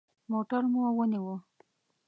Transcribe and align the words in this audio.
موټر 0.31 0.63
مو 0.71 0.81
ونیوه. 0.97 1.35